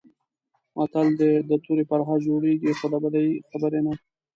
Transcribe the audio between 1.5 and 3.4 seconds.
تورې پرهر جوړېږي، خو د بدې